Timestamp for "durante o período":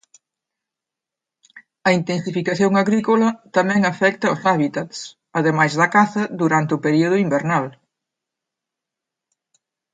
6.41-7.21